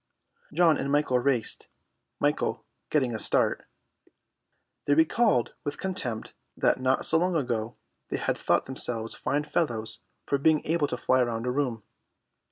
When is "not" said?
6.81-7.05